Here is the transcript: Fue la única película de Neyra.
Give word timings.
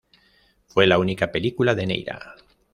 Fue 0.65 0.87
la 0.87 0.97
única 0.97 1.31
película 1.31 1.75
de 1.75 1.85
Neyra. 1.85 2.33